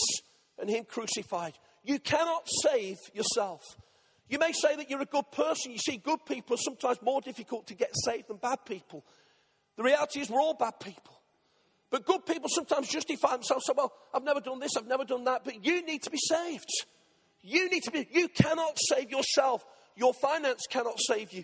and 0.58 0.70
Him 0.70 0.86
crucified. 0.86 1.54
You 1.84 2.00
cannot 2.00 2.48
save 2.64 2.98
yourself. 3.14 3.62
You 4.30 4.38
may 4.38 4.52
say 4.54 4.76
that 4.76 4.90
you're 4.90 5.02
a 5.02 5.06
good 5.06 5.32
person. 5.32 5.72
You 5.72 5.80
see, 5.80 5.98
good 5.98 6.20
people 6.26 6.54
are 6.56 6.60
sometimes 6.64 7.02
more 7.02 7.20
difficult 7.20 7.68
to 7.68 7.74
get 7.74 7.90
saved 8.06 8.28
than 8.28 8.38
bad 8.38 8.60
people. 8.66 9.04
The 9.76 9.84
reality 9.84 10.20
is, 10.20 10.30
we're 10.30 10.40
all 10.40 10.54
bad 10.54 10.80
people. 10.80 11.20
But 11.90 12.06
good 12.06 12.26
people 12.26 12.50
sometimes 12.50 12.88
justify 12.88 13.32
themselves. 13.32 13.66
So, 13.66 13.74
well, 13.76 13.92
I've 14.14 14.24
never 14.24 14.40
done 14.40 14.60
this, 14.60 14.78
I've 14.78 14.88
never 14.88 15.04
done 15.04 15.24
that. 15.24 15.44
But 15.44 15.66
you 15.66 15.84
need 15.84 16.04
to 16.04 16.12
be 16.12 16.20
saved. 16.22 16.70
You 17.42 17.70
need 17.70 17.84
to 17.84 17.92
be, 17.92 18.08
you 18.12 18.28
cannot 18.28 18.78
save 18.78 19.10
yourself. 19.10 19.66
Your 19.96 20.14
finance 20.14 20.66
cannot 20.70 21.00
save 21.00 21.34
you. 21.34 21.44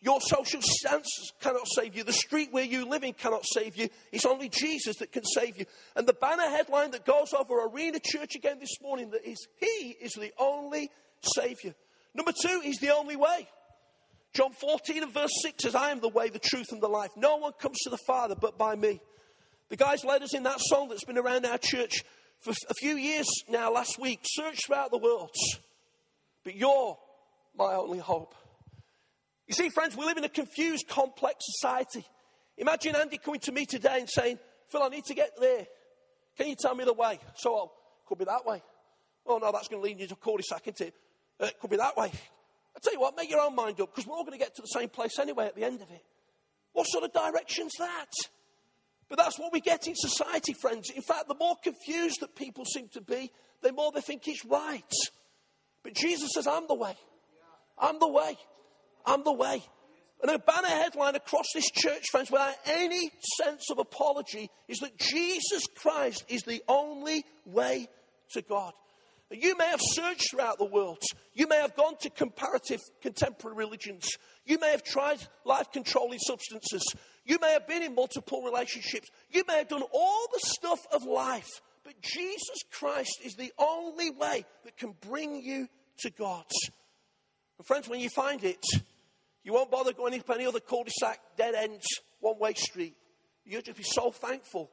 Your 0.00 0.20
social 0.20 0.60
stance 0.60 1.08
cannot 1.40 1.66
save 1.66 1.96
you. 1.96 2.04
The 2.04 2.12
street 2.12 2.52
where 2.52 2.64
you 2.64 2.86
live 2.86 3.04
in 3.04 3.14
cannot 3.14 3.44
save 3.46 3.76
you. 3.76 3.88
It's 4.12 4.26
only 4.26 4.50
Jesus 4.50 4.96
that 4.96 5.12
can 5.12 5.24
save 5.24 5.56
you. 5.56 5.64
And 5.96 6.06
the 6.06 6.12
banner 6.12 6.42
headline 6.42 6.90
that 6.90 7.06
goes 7.06 7.32
over 7.32 7.64
Arena 7.66 7.98
Church 8.04 8.34
again 8.34 8.58
this 8.58 8.82
morning 8.82 9.10
that 9.10 9.24
is 9.24 9.46
He 9.58 9.96
is 10.00 10.12
the 10.12 10.32
only 10.38 10.90
Savior. 11.22 11.74
Number 12.14 12.32
two, 12.32 12.60
He's 12.62 12.78
the 12.78 12.94
only 12.94 13.16
way. 13.16 13.48
John 14.34 14.52
14 14.52 15.04
and 15.04 15.12
verse 15.12 15.30
6 15.42 15.62
says, 15.62 15.74
I 15.74 15.90
am 15.90 16.00
the 16.00 16.08
way, 16.08 16.28
the 16.28 16.40
truth, 16.40 16.72
and 16.72 16.82
the 16.82 16.88
life. 16.88 17.10
No 17.16 17.36
one 17.36 17.52
comes 17.52 17.78
to 17.84 17.90
the 17.90 17.98
Father 18.06 18.34
but 18.34 18.58
by 18.58 18.74
me. 18.74 19.00
The 19.70 19.76
guys 19.76 20.04
led 20.04 20.22
us 20.22 20.34
in 20.34 20.42
that 20.42 20.58
song 20.60 20.88
that's 20.88 21.04
been 21.04 21.18
around 21.18 21.46
our 21.46 21.58
church 21.58 22.02
for 22.40 22.50
a 22.50 22.74
few 22.74 22.96
years 22.96 23.26
now, 23.48 23.72
last 23.72 23.98
week. 23.98 24.20
Search 24.24 24.58
throughout 24.66 24.90
the 24.90 24.98
world, 24.98 25.30
but 26.44 26.56
you're 26.56 26.98
my 27.56 27.74
only 27.74 27.98
hope. 27.98 28.34
You 29.46 29.54
see, 29.54 29.68
friends, 29.68 29.96
we 29.96 30.04
live 30.04 30.16
in 30.16 30.24
a 30.24 30.28
confused, 30.28 30.88
complex 30.88 31.36
society. 31.40 32.04
Imagine 32.56 32.96
Andy 32.96 33.18
coming 33.18 33.40
to 33.40 33.52
me 33.52 33.66
today 33.66 34.00
and 34.00 34.08
saying, 34.08 34.38
Phil, 34.68 34.82
I 34.82 34.88
need 34.88 35.04
to 35.04 35.14
get 35.14 35.30
there. 35.40 35.66
Can 36.36 36.48
you 36.48 36.56
tell 36.56 36.74
me 36.74 36.84
the 36.84 36.92
way? 36.92 37.20
So, 37.36 37.54
oh, 37.54 37.72
could 38.06 38.18
be 38.18 38.24
that 38.24 38.44
way. 38.44 38.62
Oh, 39.26 39.38
no, 39.38 39.52
that's 39.52 39.68
going 39.68 39.80
to 39.80 39.86
lead 39.88 40.00
you 40.00 40.06
to 40.08 40.14
a 40.14 40.16
cul-de-sac, 40.16 40.62
isn't 40.62 40.88
it? 40.88 40.94
Uh, 41.40 41.46
it 41.46 41.58
could 41.60 41.70
be 41.70 41.76
that 41.76 41.96
way. 41.96 42.10
I 42.76 42.80
tell 42.82 42.92
you 42.92 43.00
what, 43.00 43.16
make 43.16 43.30
your 43.30 43.40
own 43.40 43.54
mind 43.54 43.80
up, 43.80 43.94
because 43.94 44.06
we're 44.06 44.14
all 44.14 44.24
going 44.24 44.38
to 44.38 44.44
get 44.44 44.54
to 44.56 44.62
the 44.62 44.68
same 44.68 44.88
place 44.88 45.18
anyway 45.18 45.46
at 45.46 45.54
the 45.54 45.64
end 45.64 45.80
of 45.82 45.90
it. 45.90 46.04
What 46.72 46.84
sort 46.84 47.04
of 47.04 47.12
direction's 47.12 47.72
that? 47.78 48.10
But 49.08 49.18
that's 49.18 49.38
what 49.38 49.52
we 49.52 49.60
get 49.60 49.86
in 49.86 49.94
society, 49.94 50.54
friends. 50.54 50.90
In 50.90 51.02
fact, 51.02 51.28
the 51.28 51.36
more 51.36 51.56
confused 51.62 52.20
that 52.20 52.34
people 52.34 52.64
seem 52.64 52.88
to 52.94 53.00
be, 53.00 53.30
the 53.62 53.72
more 53.72 53.92
they 53.92 54.00
think 54.00 54.26
it's 54.26 54.44
right. 54.44 54.82
But 55.82 55.94
Jesus 55.94 56.30
says, 56.34 56.46
I'm 56.46 56.66
the 56.66 56.74
way. 56.74 56.94
I'm 57.78 57.98
the 58.00 58.08
way. 58.08 58.36
I'm 59.06 59.22
the 59.22 59.32
way. 59.32 59.62
And 60.22 60.30
a 60.30 60.38
banner 60.38 60.68
headline 60.68 61.16
across 61.16 61.46
this 61.54 61.70
church, 61.70 62.04
friends, 62.10 62.30
without 62.30 62.54
any 62.66 63.10
sense 63.42 63.70
of 63.70 63.78
apology, 63.78 64.50
is 64.68 64.78
that 64.78 64.96
Jesus 64.98 65.62
Christ 65.76 66.24
is 66.28 66.42
the 66.42 66.62
only 66.66 67.24
way 67.44 67.88
to 68.30 68.42
God. 68.42 68.72
You 69.30 69.56
may 69.56 69.66
have 69.66 69.80
searched 69.82 70.30
throughout 70.30 70.58
the 70.58 70.64
world. 70.64 71.02
You 71.32 71.48
may 71.48 71.56
have 71.56 71.74
gone 71.74 71.96
to 72.02 72.10
comparative 72.10 72.80
contemporary 73.02 73.56
religions. 73.56 74.06
You 74.44 74.58
may 74.58 74.70
have 74.70 74.84
tried 74.84 75.18
life 75.44 75.72
controlling 75.72 76.18
substances. 76.18 76.82
You 77.24 77.38
may 77.40 77.52
have 77.52 77.66
been 77.66 77.82
in 77.82 77.94
multiple 77.94 78.42
relationships. 78.42 79.08
You 79.30 79.42
may 79.48 79.58
have 79.58 79.68
done 79.68 79.82
all 79.92 80.26
the 80.32 80.40
stuff 80.40 80.78
of 80.92 81.04
life. 81.04 81.48
But 81.84 82.00
Jesus 82.00 82.62
Christ 82.70 83.20
is 83.24 83.34
the 83.34 83.52
only 83.58 84.10
way 84.10 84.44
that 84.64 84.76
can 84.76 84.94
bring 85.08 85.42
you 85.42 85.68
to 85.98 86.10
God. 86.10 86.44
And 87.58 87.66
friends, 87.66 87.88
when 87.88 88.00
you 88.00 88.10
find 88.14 88.44
it, 88.44 88.64
you 89.42 89.52
won't 89.52 89.70
bother 89.70 89.92
going 89.92 90.18
up 90.18 90.30
any 90.30 90.46
other 90.46 90.60
cul-de-sac, 90.60 91.18
dead 91.36 91.54
ends, 91.54 91.86
one-way 92.20 92.54
street. 92.54 92.94
You'll 93.44 93.62
just 93.62 93.76
be 93.76 93.84
so 93.84 94.10
thankful 94.10 94.70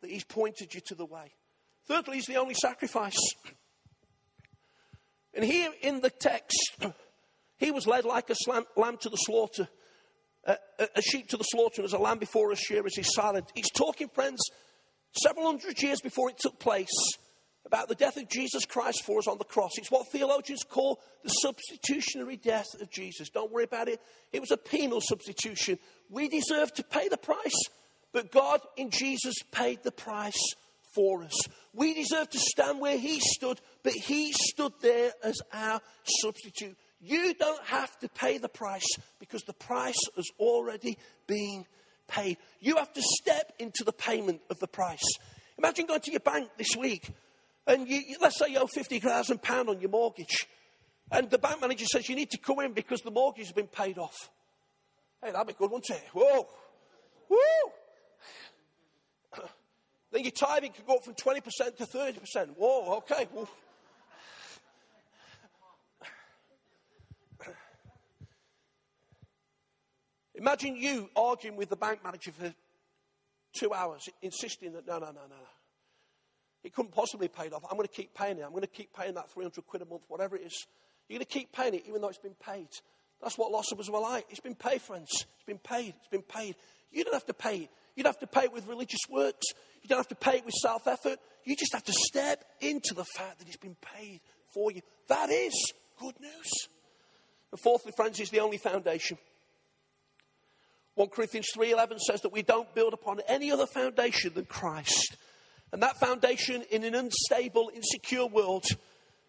that 0.00 0.10
He's 0.10 0.24
pointed 0.24 0.74
you 0.74 0.80
to 0.86 0.94
the 0.94 1.06
way. 1.06 1.32
Thirdly, 1.86 2.16
He's 2.16 2.26
the 2.26 2.36
only 2.36 2.54
sacrifice. 2.54 3.18
And 5.34 5.44
here 5.44 5.70
in 5.82 6.00
the 6.00 6.10
text, 6.10 6.76
He 7.58 7.70
was 7.70 7.86
led 7.86 8.04
like 8.04 8.30
a 8.30 8.34
lamb 8.76 8.98
to 8.98 9.08
the 9.08 9.16
slaughter, 9.16 9.68
a, 10.44 10.58
a 10.96 11.02
sheep 11.02 11.28
to 11.28 11.36
the 11.36 11.44
slaughter, 11.44 11.80
and 11.80 11.86
as 11.86 11.92
a 11.92 11.98
lamb 11.98 12.18
before 12.18 12.52
a 12.52 12.56
shear 12.56 12.84
as 12.84 12.94
he's 12.94 13.14
silent. 13.14 13.50
He's 13.54 13.70
talking, 13.70 14.08
friends, 14.08 14.40
several 15.22 15.46
hundred 15.46 15.80
years 15.82 16.00
before 16.00 16.30
it 16.30 16.38
took 16.38 16.58
place 16.58 16.94
about 17.64 17.88
the 17.88 17.94
death 17.94 18.16
of 18.18 18.28
Jesus 18.28 18.66
Christ 18.66 19.02
for 19.04 19.18
us 19.18 19.26
on 19.26 19.38
the 19.38 19.44
cross. 19.44 19.70
It's 19.78 19.90
what 19.90 20.10
theologians 20.12 20.62
call 20.68 21.00
the 21.22 21.30
substitutionary 21.30 22.36
death 22.36 22.66
of 22.80 22.90
Jesus. 22.90 23.30
Don't 23.30 23.50
worry 23.50 23.64
about 23.64 23.88
it. 23.88 24.00
It 24.32 24.40
was 24.40 24.50
a 24.50 24.58
penal 24.58 25.00
substitution. 25.00 25.78
We 26.10 26.28
deserve 26.28 26.74
to 26.74 26.82
pay 26.82 27.08
the 27.08 27.16
price, 27.16 27.62
but 28.12 28.30
God 28.30 28.60
in 28.76 28.90
Jesus 28.90 29.36
paid 29.50 29.82
the 29.82 29.92
price 29.92 30.54
for 30.94 31.24
us. 31.24 31.34
We 31.72 31.94
deserve 31.94 32.30
to 32.30 32.38
stand 32.38 32.80
where 32.80 32.98
He 32.98 33.20
stood, 33.20 33.60
but 33.82 33.92
He 33.92 34.32
stood 34.32 34.72
there 34.80 35.12
as 35.22 35.40
our 35.52 35.80
substitute. 36.20 36.76
You 37.00 37.34
don't 37.34 37.64
have 37.64 37.98
to 38.00 38.08
pay 38.08 38.38
the 38.38 38.48
price 38.48 38.86
because 39.18 39.42
the 39.42 39.52
price 39.52 40.00
has 40.16 40.26
already 40.38 40.96
been 41.26 41.66
paid. 42.08 42.38
You 42.60 42.76
have 42.76 42.92
to 42.92 43.02
step 43.02 43.52
into 43.58 43.84
the 43.84 43.92
payment 43.92 44.40
of 44.50 44.58
the 44.58 44.68
price. 44.68 45.04
Imagine 45.58 45.86
going 45.86 46.00
to 46.00 46.10
your 46.10 46.20
bank 46.20 46.50
this 46.56 46.76
week 46.76 47.10
and 47.66 47.88
you, 47.88 48.16
let's 48.20 48.38
say 48.38 48.50
you 48.50 48.58
owe 48.58 48.66
£50,000 48.66 49.68
on 49.68 49.80
your 49.80 49.90
mortgage, 49.90 50.46
and 51.10 51.30
the 51.30 51.38
bank 51.38 51.60
manager 51.60 51.86
says 51.86 52.08
you 52.08 52.16
need 52.16 52.30
to 52.30 52.38
come 52.38 52.60
in 52.60 52.72
because 52.72 53.00
the 53.00 53.10
mortgage 53.10 53.46
has 53.46 53.52
been 53.52 53.66
paid 53.66 53.98
off. 53.98 54.30
Hey, 55.22 55.32
that'd 55.32 55.46
be 55.46 55.54
good, 55.54 55.70
wouldn't 55.70 55.88
it? 55.90 56.02
Whoa! 56.12 56.46
Woo! 57.28 57.38
Then 60.14 60.22
your 60.22 60.30
tithing 60.30 60.72
could 60.72 60.86
go 60.86 60.94
up 60.96 61.04
from 61.04 61.14
20% 61.14 61.42
to 61.76 61.84
30%. 61.84 62.50
Whoa, 62.56 62.98
okay. 62.98 63.26
Imagine 70.36 70.76
you 70.76 71.10
arguing 71.16 71.56
with 71.56 71.68
the 71.68 71.76
bank 71.76 72.04
manager 72.04 72.30
for 72.30 72.54
two 73.58 73.72
hours, 73.72 74.08
insisting 74.22 74.72
that 74.74 74.86
no, 74.86 74.98
no, 74.98 75.06
no, 75.06 75.12
no, 75.12 75.28
no. 75.28 75.48
It 76.62 76.72
couldn't 76.74 76.92
possibly 76.92 77.28
pay 77.28 77.46
it 77.46 77.52
off. 77.52 77.64
I'm 77.68 77.76
going 77.76 77.88
to 77.88 77.92
keep 77.92 78.14
paying 78.14 78.38
it. 78.38 78.42
I'm 78.42 78.50
going 78.50 78.62
to 78.62 78.68
keep 78.68 78.92
paying 78.92 79.14
that 79.14 79.30
300 79.32 79.66
quid 79.66 79.82
a 79.82 79.84
month, 79.84 80.02
whatever 80.08 80.36
it 80.36 80.42
is. 80.42 80.66
You're 81.08 81.18
going 81.18 81.26
to 81.26 81.32
keep 81.32 81.52
paying 81.52 81.74
it 81.74 81.82
even 81.88 82.00
though 82.00 82.08
it's 82.08 82.18
been 82.18 82.36
paid. 82.44 82.68
That's 83.20 83.36
what 83.36 83.50
loss 83.50 83.72
of 83.72 83.80
us 83.80 83.90
were 83.90 84.00
like. 84.00 84.26
It's 84.30 84.40
been 84.40 84.54
paid, 84.54 84.80
friends. 84.80 85.10
It's 85.12 85.44
been 85.46 85.58
paid. 85.58 85.94
It's 85.98 86.08
been 86.08 86.22
paid. 86.22 86.56
You 86.92 87.04
don't 87.04 87.14
have 87.14 87.26
to 87.26 87.34
pay 87.34 87.56
it. 87.56 87.70
You 87.96 88.02
don't 88.02 88.12
have 88.12 88.20
to 88.20 88.26
pay 88.26 88.44
it 88.44 88.52
with 88.52 88.66
religious 88.66 89.00
works. 89.08 89.46
You 89.82 89.88
don't 89.88 89.98
have 89.98 90.08
to 90.08 90.14
pay 90.14 90.38
it 90.38 90.44
with 90.44 90.54
self 90.54 90.86
effort. 90.86 91.18
You 91.44 91.56
just 91.56 91.72
have 91.72 91.84
to 91.84 91.92
step 91.92 92.44
into 92.60 92.94
the 92.94 93.04
fact 93.16 93.38
that 93.38 93.48
it's 93.48 93.56
been 93.56 93.76
paid 93.96 94.20
for 94.52 94.70
you. 94.70 94.80
That 95.08 95.30
is 95.30 95.72
good 95.98 96.18
news. 96.20 96.68
And 97.52 97.60
fourthly, 97.60 97.92
friends, 97.96 98.18
is 98.20 98.30
the 98.30 98.40
only 98.40 98.58
foundation. 98.58 99.18
1 100.94 101.08
Corinthians 101.08 101.48
3:11 101.54 101.98
says 101.98 102.20
that 102.22 102.32
we 102.32 102.42
don't 102.42 102.72
build 102.74 102.94
upon 102.94 103.20
any 103.28 103.50
other 103.50 103.66
foundation 103.66 104.32
than 104.34 104.44
Christ. 104.44 105.16
And 105.72 105.82
that 105.82 105.98
foundation 105.98 106.62
in 106.70 106.84
an 106.84 106.94
unstable, 106.94 107.70
insecure 107.74 108.26
world 108.26 108.64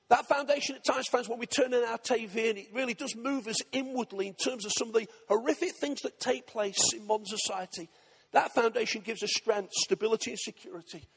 That 0.07 0.27
foundation, 0.27 0.75
at 0.75 0.83
times, 0.85 1.07
friends, 1.07 1.27
when 1.27 1.39
we 1.39 1.47
turn 1.47 1.73
on 1.73 1.83
our 1.83 1.97
TV, 1.97 2.49
and 2.49 2.59
it 2.59 2.67
really 2.73 2.93
does 2.93 3.15
move 3.15 3.47
us 3.47 3.57
inwardly 3.71 4.27
in 4.27 4.35
terms 4.35 4.63
of 4.65 4.71
some 4.77 4.89
of 4.89 4.93
the 4.93 5.07
horrific 5.27 5.71
things 5.81 6.01
that 6.01 6.19
take 6.19 6.45
place 6.45 6.93
in 6.93 7.07
modern 7.07 7.25
society. 7.25 7.89
That 8.35 8.53
foundation 8.53 8.99
gives 8.99 9.23
us 9.23 9.31
strength, 9.33 9.71
stability, 9.71 10.31
and 10.31 10.39
security 10.39 11.07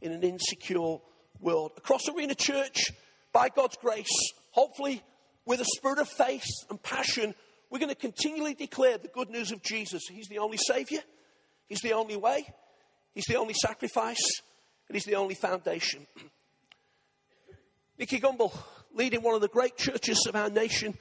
in 0.00 0.10
an 0.10 0.22
insecure 0.22 0.96
world. 1.38 1.72
Across 1.76 2.08
Arena 2.08 2.34
Church, 2.34 2.92
by 3.30 3.50
God's 3.50 3.76
grace, 3.76 4.32
hopefully 4.52 5.02
with 5.44 5.60
a 5.60 5.66
spirit 5.76 5.98
of 5.98 6.08
faith 6.08 6.46
and 6.70 6.82
passion, 6.82 7.34
we're 7.70 7.78
going 7.78 7.90
to 7.90 7.94
continually 7.94 8.54
declare 8.54 8.96
the 8.96 9.08
good 9.08 9.28
news 9.28 9.52
of 9.52 9.62
Jesus. 9.62 10.04
He's 10.10 10.28
the 10.28 10.38
only 10.38 10.56
Savior, 10.56 11.00
He's 11.68 11.82
the 11.82 11.92
only 11.92 12.16
way, 12.16 12.46
He's 13.12 13.26
the 13.26 13.36
only 13.36 13.52
sacrifice, 13.52 14.40
and 14.88 14.96
He's 14.96 15.04
the 15.04 15.16
only 15.16 15.34
foundation. 15.34 16.06
Nicky 17.98 18.18
Gumbel, 18.18 18.56
leading 18.94 19.22
one 19.22 19.34
of 19.34 19.42
the 19.42 19.48
great 19.48 19.76
churches 19.76 20.24
of 20.26 20.34
our 20.34 20.48
nation, 20.48 20.96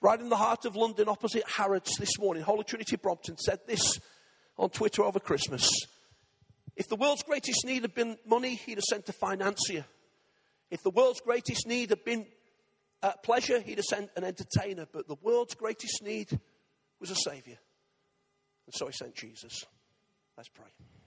right 0.00 0.20
in 0.20 0.28
the 0.28 0.36
heart 0.36 0.66
of 0.66 0.76
London, 0.76 1.08
opposite 1.08 1.42
Harrods 1.48 1.90
this 1.98 2.16
morning, 2.20 2.44
Holy 2.44 2.62
Trinity 2.62 2.94
Brompton, 2.94 3.36
said 3.38 3.58
this 3.66 3.98
on 4.60 4.68
Twitter 4.68 5.02
over 5.02 5.18
Christmas. 5.18 5.68
If 6.76 6.88
the 6.88 6.96
world's 6.96 7.22
greatest 7.22 7.64
need 7.64 7.82
had 7.82 7.94
been 7.94 8.16
money, 8.26 8.54
he'd 8.54 8.76
have 8.76 8.84
sent 8.84 9.08
a 9.08 9.12
financier. 9.12 9.86
If 10.70 10.82
the 10.82 10.90
world's 10.90 11.20
greatest 11.20 11.66
need 11.66 11.90
had 11.90 12.04
been 12.04 12.26
uh, 13.02 13.12
pleasure, 13.24 13.58
he'd 13.58 13.78
have 13.78 13.84
sent 13.86 14.10
an 14.16 14.22
entertainer. 14.22 14.86
But 14.90 15.08
the 15.08 15.16
world's 15.22 15.54
greatest 15.54 16.02
need 16.02 16.38
was 17.00 17.10
a 17.10 17.16
Savior. 17.16 17.58
And 18.66 18.74
so 18.74 18.86
he 18.86 18.92
sent 18.92 19.14
Jesus. 19.14 19.64
Let's 20.36 20.50
pray. 20.50 20.99